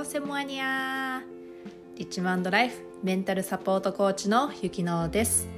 [0.00, 1.22] ーセモアニア。
[1.96, 5.48] リッチマンドライフメンタルサポートコーチのゆきのです。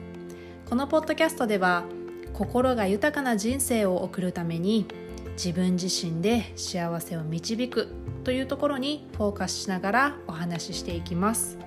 [0.69, 1.85] このポッドキャストでは
[2.33, 4.87] 心が豊かな人生を送るために
[5.33, 7.89] 自分自身で幸せを導く
[8.23, 11.59] というところにフォーカスしながらお話ししていきます。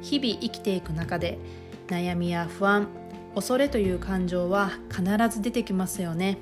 [0.00, 1.38] 日々生きていく中で
[1.88, 2.88] 悩みや不安
[3.34, 6.38] 恐れという感情は必ず出てきますよね。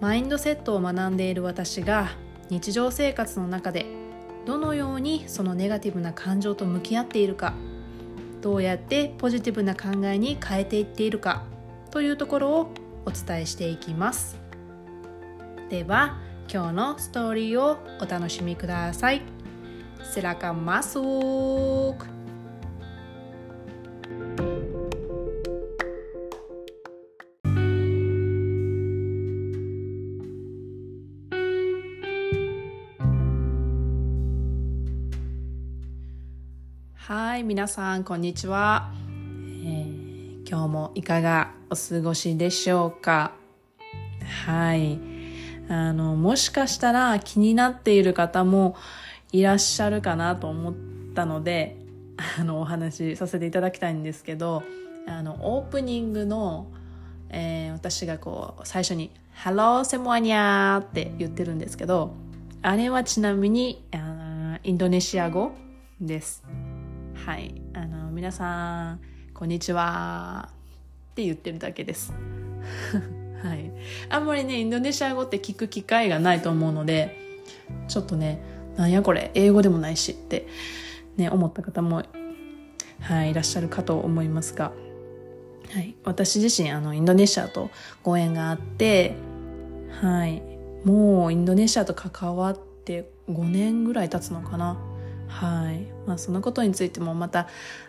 [0.00, 2.08] マインドセットを学んでいる私が
[2.52, 3.86] 日常生活の中で
[4.44, 7.54] どのようにそのネガティブな感情と向き合っているか
[8.42, 11.44] どうやってポジティブな考えに変えていっているか
[11.90, 12.70] というところを
[13.06, 14.38] お伝えしていきます。
[15.70, 16.18] では
[16.52, 19.22] 今日のストーリーをお楽しみください。
[20.14, 22.11] Silakan
[37.32, 37.38] masuk.
[37.38, 43.32] Hai 皆さんこんにちは、えー、今日もいかがお過ごしでしょうか？
[44.46, 44.98] はい。
[45.68, 48.76] あのもしかしたら気になっている方も
[49.32, 50.74] いらっしゃるかなと思っ
[51.14, 51.76] たので
[52.38, 54.62] あのお話しさせていただきたいんですけど
[55.06, 56.66] あのオープニングの、
[57.30, 62.12] えー、私がこう最初に「Hello セモアニャー」って言ってるんですけど
[62.60, 65.52] あれはちなみにあインドネシア語
[65.98, 66.44] です。
[67.14, 67.54] はい。
[67.74, 69.00] あの皆さん
[69.32, 70.48] こんにちは。
[71.12, 72.12] って言ってるだけです。
[73.42, 73.70] はい。
[74.08, 77.16] あんまりね、インドネシア語って聞く機会がないと思うので、
[77.88, 78.42] ちょっとね、
[78.76, 80.48] なんやこれ、英語でもないしって
[81.16, 82.02] ね、思った方も、
[83.00, 84.72] はい、いらっしゃるかと思いますが、
[85.70, 87.70] はい、私自身、あの、インドネシアと
[88.02, 89.16] ご縁があって、
[90.00, 90.42] はい、
[90.84, 94.78] もうインドネシアと関わって5年ぐらい経つのかな。
[95.32, 95.86] はい。
[96.06, 97.48] まあ、そのことについてもまた、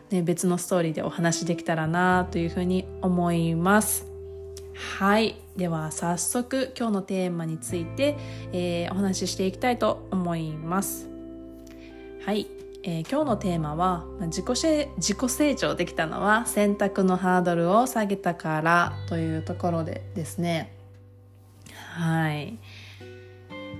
[0.09, 4.07] ね、別のストーリーでお話できたらなというふうに思います。
[4.97, 5.35] はい。
[5.57, 8.17] では早速今日のテーマについて、
[8.53, 11.09] えー、お話ししていきたいと思います。
[12.25, 12.47] はい。
[12.85, 14.45] えー、今日のテーマは自己
[14.97, 20.73] 自己成長できたのは選択のハードルを下げたからというところでですね。
[21.95, 22.57] はい。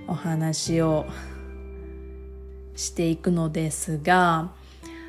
[0.06, 1.06] お話を
[2.76, 4.50] していくのですが、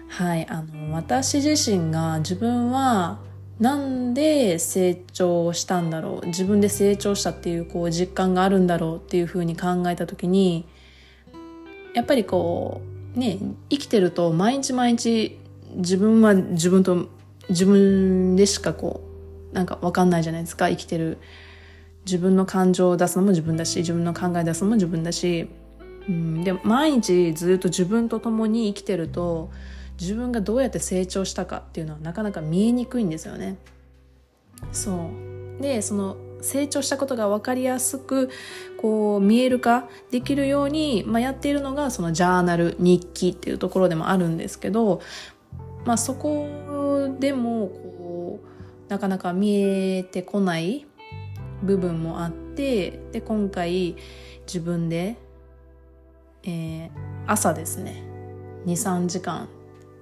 [0.08, 0.48] はい。
[0.50, 3.20] あの、私自身が自分は
[3.60, 10.66] なんで成長したんだろう自分で成長したっていうこう実感があるんだろうっていうふうに考えた時に
[11.94, 12.82] やっぱりこ
[13.16, 13.40] うね
[13.70, 15.40] 生きてると毎日毎日
[15.76, 17.08] 自分は自分と
[17.48, 19.02] 自分でしかこ
[19.52, 21.18] うなんか分かんないじゃないですか生きてる
[22.06, 25.48] 自分の感情を出すのも自分だし自分の考え出すのも自分だし、
[26.08, 29.50] うん、で毎日ずっと自分と共に生きてると
[30.00, 33.58] 自分がどうやって成長したかっていうのはなかなか見えにくいんですよね。
[34.72, 35.10] そ
[35.60, 38.30] うでその成長したことが分かりやすく
[38.78, 45.02] こう見える化できるように、まあ、やっているのがそのジャーナル日記っていうところでもあるんですけど、
[45.86, 50.86] まあ、そこでもこうなかなか見えてこない
[51.64, 53.96] 部分もあってで今回
[54.46, 55.18] 自分で、
[56.46, 56.90] えー、
[57.28, 58.04] 朝ですね。
[58.66, 59.50] 23時間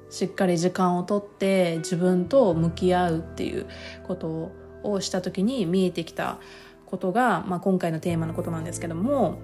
[0.09, 3.66] しっかり時間をとって自分と向き合うっていう
[4.06, 4.52] こと
[4.84, 6.38] をした時に見えてきた
[6.86, 9.40] ことが、まあ、今回のテーマのことなんですけども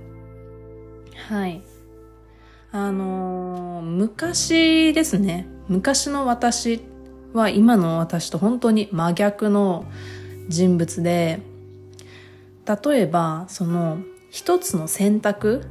[1.27, 1.63] はい。
[2.71, 5.47] あのー、昔ですね。
[5.67, 6.81] 昔の私
[7.33, 9.85] は今の私と本当に真逆の
[10.49, 11.39] 人物で
[12.83, 13.99] 例えばその
[14.29, 15.65] 一つの選択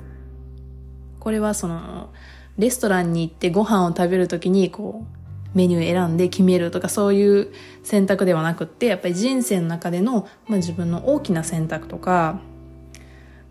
[1.21, 2.11] これはその
[2.59, 7.53] レストランに行ってご飯を食べるときにこうメニュー選んで決めるとかそういう
[7.83, 12.41] 選択ではなくってやっぱり人生の中での、まあ、自分の大きな選択とか。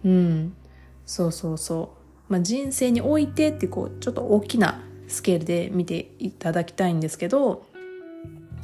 [0.05, 0.53] うん。
[1.07, 1.95] そうそうそ
[2.29, 7.65] う、まあ、人生においてってこうちょっと大きなスケールで見ていただきたいんですけど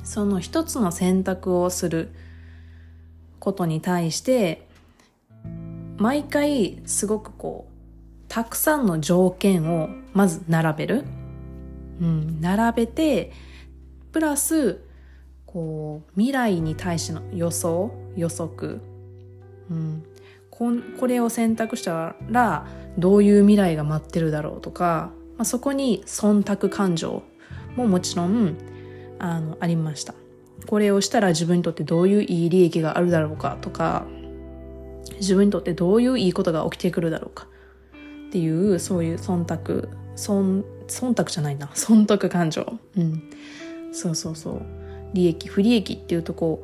[0.04, 2.10] その一つの選択をする
[3.40, 4.68] ことに対して
[5.98, 7.73] 毎回すごくこう
[8.34, 11.04] たくさんの条件をまず並べる。
[12.02, 13.32] うん、並べて、
[14.12, 14.80] プラス、
[15.46, 18.82] こう、未来に対しての予想、予測。
[19.70, 20.04] うん、
[20.50, 22.66] ここれを選択したら、
[22.98, 27.22] どういう未来が待ってるだろうとか、まあ、そこに忖度感情
[27.76, 28.58] ももちろん、
[29.20, 30.16] あの、ありました。
[30.66, 34.08] これをしたら自分にとってどういういい利益があるだろうかとか、
[35.20, 37.53] 自分にとってどういういいことが起きてくるだろうか。
[38.34, 39.88] っていうそういう忖度。
[40.16, 41.70] 忖忖度じゃないな。
[41.78, 42.80] 損得感情。
[42.98, 43.22] うん。
[43.92, 44.62] そうそうそう。
[45.14, 46.64] 利益不利益っていうとこ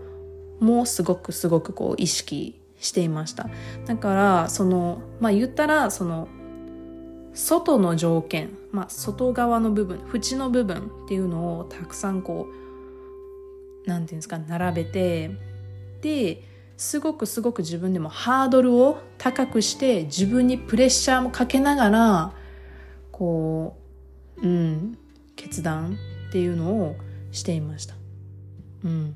[0.59, 3.51] もすごくすごくこう意識していました。
[3.85, 6.27] だからそのまあ言ったらその
[7.35, 12.47] 外の条件、まあ、外側の部分縁の部分っていうのをたくさんこ
[13.85, 15.29] うなんていうんですか並べて
[16.01, 16.43] で
[16.79, 22.33] すごくすごく自分でもハードルを高くして自分にプレッシャーもかけながら
[23.11, 23.75] こ
[24.37, 24.97] ううん
[25.35, 25.97] 決断
[26.29, 26.95] っていうのを
[27.33, 27.95] していました。
[28.85, 29.15] うん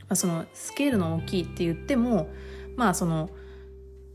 [0.00, 2.28] まあ、そのスケールの大きいって言っても
[2.76, 3.30] まあその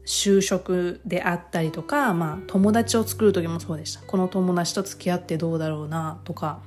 [0.05, 6.59] 就職であったりとか、まあ、友達を作る時もそうでしたこの友達と付き合ってどうだろうなとか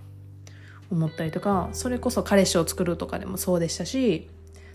[0.91, 4.29] 思ったりとかそれこそ彼氏を作るとかでもそうでしたし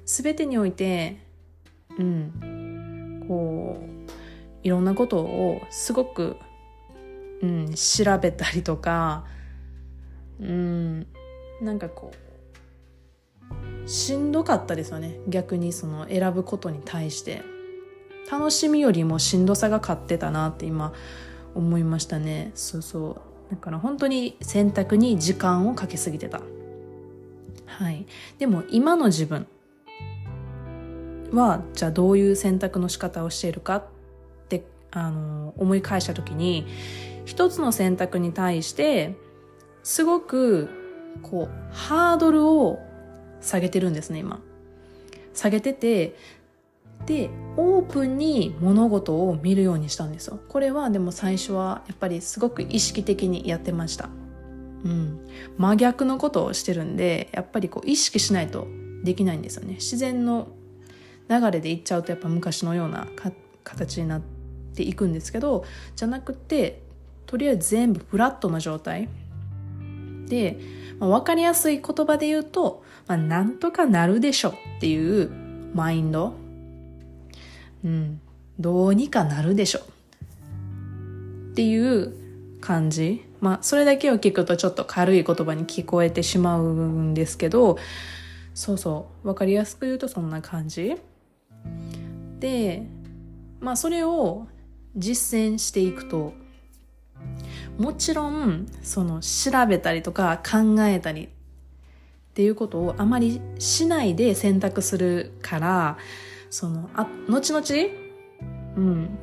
[0.06, 1.18] 全てにおいて
[1.98, 4.12] うんこう
[4.64, 6.38] いろんなことをすごく、
[7.42, 9.26] うん、調べたりとか
[10.40, 11.08] うん
[11.62, 12.12] なんかこ
[13.86, 15.20] うしんどかったですよね。
[15.28, 17.42] 逆にその選ぶことに対して。
[18.32, 20.94] 楽しみよりもしんどさが勝ってたなって今
[21.56, 22.52] 思いましたね。
[22.56, 23.52] そうそう。
[23.52, 26.42] だから本当に選択に時間をかけすぎてた。
[27.66, 28.06] はい。
[28.40, 29.46] でも今の自分
[31.34, 33.84] はじゃあどういう選択の仕方をしているかっ
[34.50, 36.66] てあの思い返した時に
[37.26, 39.16] 一つの選択に対して
[39.84, 40.70] すごく
[41.22, 42.80] こうハードルを
[43.42, 44.40] 下げてるんですね今。
[45.34, 46.16] 下げてて
[47.06, 50.40] でオープンに物事を見るようにしたんですよ。
[50.48, 54.10] これはでも最初はやっぱりすごく意識的にやってました。
[54.86, 55.20] うん。
[55.58, 58.68] 真逆のことをしてるんでやっぱりこう意識しないと
[59.04, 59.76] できないんですよね。
[59.76, 60.48] 自然の
[61.30, 63.08] 流れでいっちゃうとやっぱ昔のような
[63.64, 64.22] 形になっ
[64.76, 65.66] ていくんですけど
[65.96, 66.82] じゃなくて
[67.26, 69.10] とりあえず全部フラットな状態
[70.28, 70.60] で、
[71.00, 75.32] まあ、分かりやすい言葉で言うと、まあ、なんとかなるでしょっていう
[75.74, 76.44] マインド
[77.84, 78.22] うん、
[78.60, 82.14] どうにかなるでしょっていう
[82.62, 83.26] 感じ。
[83.42, 87.78] まあ、それだけを聞くとちょっと軽い言葉に聞こえてしまうんですけど、
[88.54, 90.96] そうそう、わかりやすく言うとそんな感じ。
[92.44, 92.84] で、
[93.62, 94.48] まあ、それを
[94.98, 96.34] 実践していくと、
[97.78, 101.30] もちろん、その、調べたりとか考えたりっ
[102.34, 105.98] ていうことをあまりしないで選択するから、
[106.50, 107.66] その、あ、後々、
[108.76, 109.18] うん、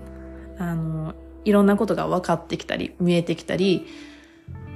[0.56, 1.14] あの、
[1.44, 3.87] いろんなことが分かってきたり、見えてきたり、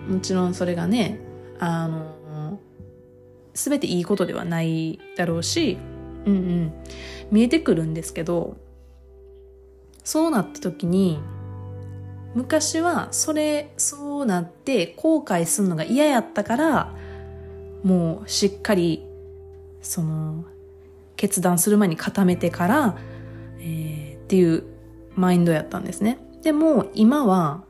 [0.07, 1.19] もちろんそれがね、
[1.59, 2.61] あの、
[3.55, 5.79] すべていいことではないだろうし、
[6.27, 6.73] うんうん、
[7.31, 8.57] 見えてくるんですけど、
[10.03, 11.19] そうなった時に、
[12.35, 16.95] 昔はそれ、そうなって後悔するのが嫌やったから、
[17.83, 19.05] もうしっかり、
[19.83, 20.45] その、
[21.17, 22.99] 決断する前に固めてから、
[23.61, 24.65] えー、っていう
[25.15, 26.19] マインドやったんですね。
[26.43, 27.65] でも今は、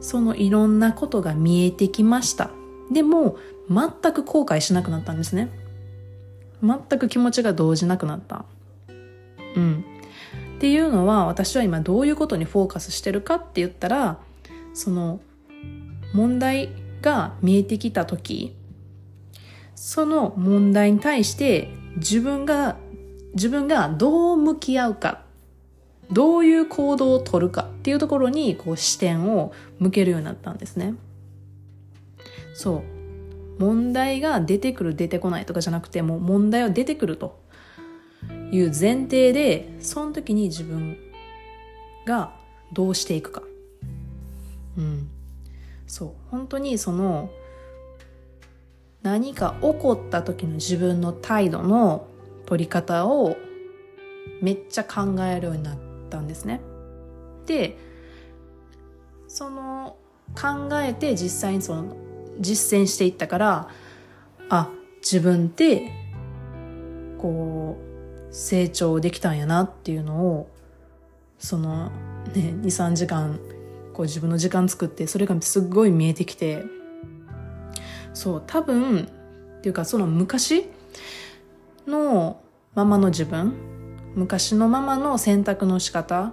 [0.00, 2.50] そのいろんなことが見えてきました。
[2.90, 3.36] でも、
[3.68, 5.50] 全く後悔しなくなったんですね。
[6.62, 8.44] 全く気持ちが動じなくなった。
[9.56, 9.84] うん。
[10.56, 14.18] っていうのは、私は今どういうことにフォーカスしてるかって言ったら、
[14.74, 15.20] その、
[16.12, 16.70] 問題
[17.02, 18.54] が見えてきた時、
[19.74, 22.76] その問題に対して自分が、
[23.34, 25.22] 自分がどう向き合うか、
[26.12, 30.94] どういう行動をとるかっていうところにこう視点を向けるようになったんですね。
[32.54, 32.99] そう。
[33.60, 37.38] 問題が出てくる出てこないとかじゃなくてもう問題は出てくると
[38.50, 40.96] いう前提でその時に自分
[42.06, 42.32] が
[42.72, 43.42] どうしていくか。
[44.78, 45.10] うん。
[45.86, 46.10] そう。
[46.30, 47.30] 本当にその
[49.02, 52.06] 何か起こった時の自分の態度の
[52.46, 53.36] 取り方を
[54.40, 56.62] めっちゃ考えるようになったんですね。
[57.44, 57.76] で、
[59.28, 59.96] その
[60.34, 61.94] 考えて実際にその
[62.38, 63.68] 実践していったから、
[64.48, 64.70] あ、
[65.02, 65.92] 自分って
[67.18, 70.50] こう成長できたんやなっていうのを
[71.38, 71.90] その
[72.34, 73.38] ね、2、3時間
[73.92, 76.64] こう自分の時間作ってそれがすっごい見えてきて
[78.14, 79.08] そう多分
[79.58, 80.66] っていうかその昔
[81.86, 82.40] の
[82.74, 83.54] ままの自分
[84.14, 86.32] 昔のままの選択の仕方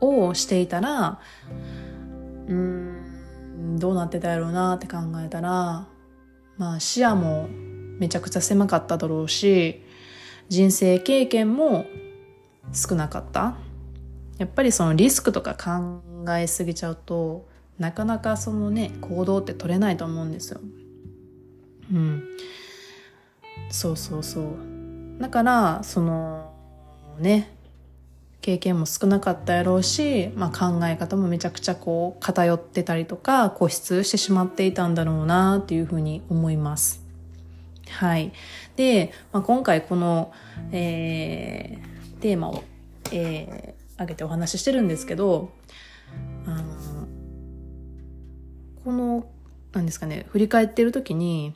[0.00, 1.20] をしていたら
[2.48, 2.93] うん
[3.78, 5.86] どうなってたやろうなって考えたら
[6.56, 7.48] まあ視野も
[7.98, 9.82] めちゃくちゃ狭かっただろうし
[10.48, 11.86] 人生経験も
[12.72, 13.56] 少なかった
[14.38, 16.02] やっぱりそのリスクとか考
[16.32, 17.46] えすぎちゃうと
[17.78, 20.60] なかなかそのね行動って取れないと思うんですよ。
[21.92, 22.22] うん。
[23.70, 25.20] そうそうそう。
[25.20, 26.52] だからその
[27.18, 27.53] ね
[28.44, 37.02] 経験も少なかったやろうし、まあ、考え方もめちゃくちゃこう偏ってたりとか固執してしまっていたんだろうなっていうふうに思います。
[37.88, 38.34] はい。
[38.76, 40.30] で、まあ、今回この、
[40.72, 42.62] えー、テーマを、
[43.12, 45.50] えー、挙げてお話ししてるんですけど、
[46.44, 46.64] あの、
[48.84, 49.26] この、
[49.72, 51.54] なんですかね、振り返ってる時に、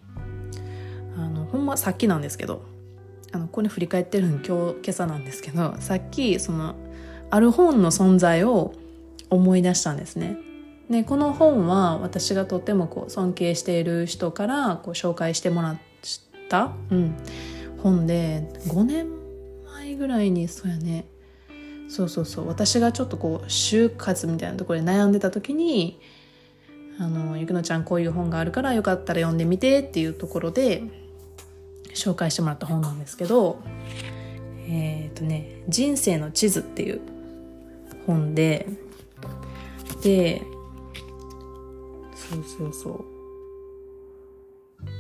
[1.19, 2.78] あの、ほんまさっきなんですけど、
[3.33, 6.75] あの、これ振り返ってるの今日、今朝なんですけど、さっき、その、
[7.31, 8.75] ある本の存在を
[9.31, 10.39] 思い出したんですね。
[10.91, 15.79] で、この本は私がとってもこう尊敬している人からこう紹介してもらっ
[16.49, 17.15] た、うん、
[17.83, 19.09] 本で、5年
[19.67, 21.07] 前ぐらいに、そうやね、
[21.89, 26.01] そうそうそう、私がちょっとこう、就活みたいなところで悩んでた時に、
[26.99, 30.83] あの、ゆくのちゃんこういう本があるからよかったら読んでみてっていうところで、
[31.95, 33.63] 紹介してもらった本なんですけど、
[34.69, 37.01] えっ、ー、とね、人生の地図っていう
[38.07, 38.67] 本で、
[40.03, 40.43] で、
[42.15, 43.05] そうそうそう。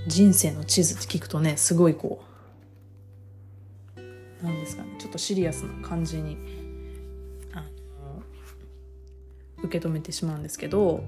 [0.06, 2.28] 人生の地図って聞くとね、すごいこう、
[4.44, 6.38] なんですかね、ちょっとシリアスな感じに、
[7.52, 7.66] あの、
[9.64, 11.04] 受け止めてしまうんですけど、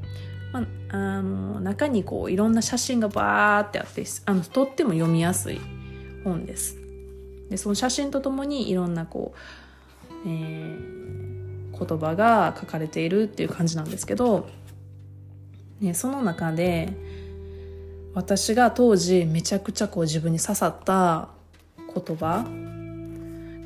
[0.91, 5.61] あ、の、中にこう、いろんな写真がバーってあって、あの、とっても読みやすい
[6.25, 6.81] 本です。
[7.51, 14.49] でその写真とともにいろんなこう、えー、言葉が書かれているっていう感じなんですけど、
[15.81, 16.93] ね、その中で
[18.15, 21.29] 私が当時めちゃくちゃこう自分に刺さった
[21.93, 22.47] 言葉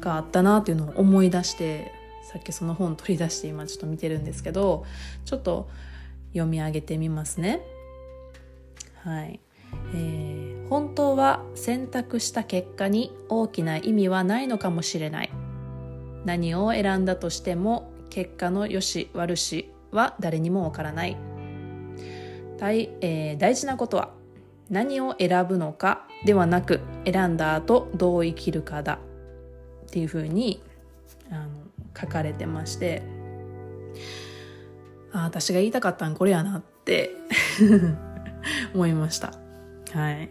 [0.00, 1.92] があったなっていうのを思い出して
[2.32, 4.86] さっきその本取り出して今ちょっと見てるんですけど
[5.26, 5.68] ちょっと
[6.34, 7.62] 読み上げてみますね。
[9.02, 9.40] はい。
[9.94, 15.30] えー、本当は選択した結果に大きな意味はないのかもしれない
[16.24, 21.16] 何を選んだとしても結果の良し悪しは誰にもわからない
[22.58, 24.10] 大,、えー、大事なことは
[24.70, 28.98] 何を選ぶのかではなく選んだ後どう生きるかだ
[29.86, 30.62] っていうふうに
[31.30, 31.48] あの
[31.98, 33.02] 書かれてまして
[35.14, 37.10] あ私が言いたかったんこれやなって
[38.74, 39.32] 思いました
[39.94, 40.28] はい。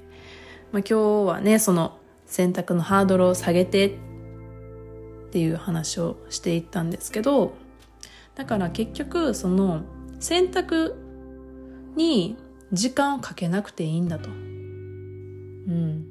[0.73, 3.91] まあ、今日はね、その選択のハードルを下げてっ
[5.31, 7.53] ていう話をしていったんですけど、
[8.35, 9.83] だから結局その
[10.19, 10.95] 選択
[11.95, 12.35] に
[12.73, 14.29] 時間をかけなくていいんだと。
[14.29, 16.07] うん。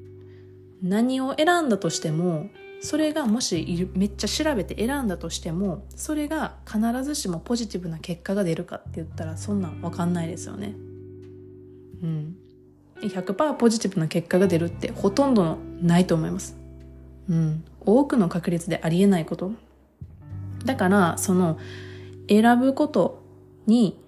[0.82, 2.48] 何を選んだとしても、
[2.82, 10.74] それがもしめっちゃ調べて選んだとしても、それが必ずしもポジティブな結果が出るかって言ったらそんなんわかんないですよね。
[12.02, 12.36] うん。
[13.00, 16.56] 100%ポジティブな結果が出るってほとんどないと思います。
[17.28, 17.64] うん。
[17.80, 19.52] 多くの確率でありえないこと。
[20.64, 21.58] だから、その、
[22.28, 23.22] 選ぶこと
[23.66, 24.00] に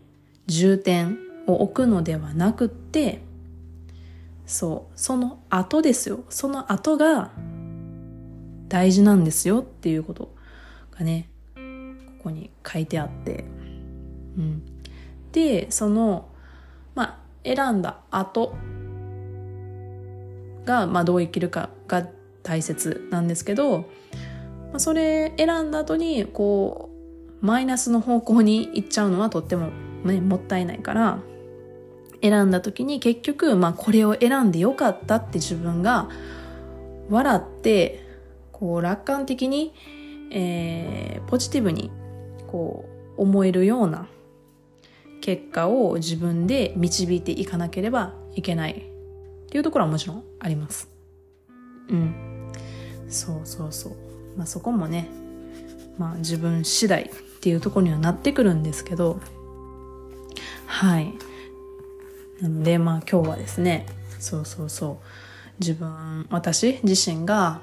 [0.47, 3.23] 重点を置くのではなくって、
[4.47, 6.25] そう、その後ですよ。
[6.29, 7.31] その後が
[8.75, 10.35] 大事なんですよっていうこと
[10.99, 11.61] がね、こ
[12.25, 13.45] こに書いてあって。
[14.37, 14.63] うん。
[15.31, 16.29] で、その、
[16.97, 18.57] まあ、選んだ後
[20.65, 22.05] が、まあ、どう生きるかが
[22.43, 23.85] 大切なんですけど、ま
[24.75, 26.91] あ、それ選んだ後にこ
[27.41, 29.71] うマイナスの方向に行っちゃうのはとっても、
[30.05, 31.21] ね、もったいないから
[32.23, 36.09] 選んだ時に結局、まあ、これを選んでよかったって自分が
[37.09, 38.04] 笑って
[38.65, 39.75] こう楽観的に、
[40.31, 41.91] えー、ポジティブに
[42.47, 44.09] こう思えるような
[45.21, 48.75] 結果を自分で導いていかなければいけないっ
[49.51, 50.89] ていうところはもちろんあります。
[51.91, 52.51] うん。
[53.07, 53.93] そうそうそう。
[54.35, 55.11] まあそこもね、
[55.99, 57.09] まあ自分次第っ
[57.43, 59.21] ていうところにはなってくるんですけど、
[60.65, 61.13] はい。
[62.41, 63.85] なのでまあ今日はですね、
[64.19, 64.97] そうそうそう。
[65.61, 67.61] 自分、私自身が、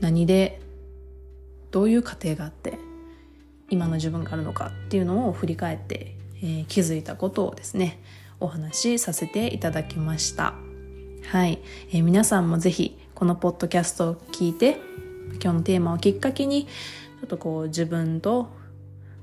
[0.00, 0.60] 何で、
[1.70, 2.78] どういう過程があって、
[3.70, 8.00] 今の自分があるのかっていうのを振り返って、えー、気づいたことをですね、
[8.40, 10.54] お話しさせていただきました。
[11.30, 11.58] はい、
[11.90, 14.78] えー、皆さんもぜひこのポッドキャストを聞いて
[15.42, 18.48] 今日のテーマをきっかけにちょっとこう自分と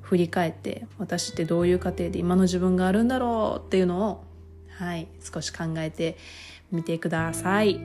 [0.02, 4.24] 振り返って私ってどういう過程で今の自分があるんだろうっていうのを
[4.70, 6.18] はい少し考えて
[6.72, 7.80] みてください。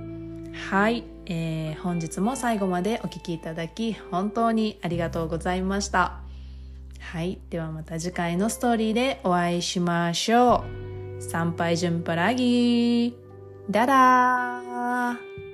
[0.71, 6.19] はい、えー、本日も最後までお聴きいただき本当にありがとうございました。
[6.99, 7.39] はい。
[7.51, 10.65] ではまた次回のストーリーでお会いしましょ
[11.19, 11.23] う。
[11.23, 13.15] 参拝順パラギー。
[13.71, 15.50] ダダー